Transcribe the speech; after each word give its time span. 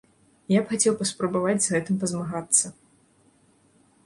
Я 0.53 0.61
б 0.61 0.71
хацеў 0.71 0.95
паспрабаваць 1.01 1.61
з 1.67 1.75
гэтым 1.75 1.95
пазмагацца. 2.05 2.73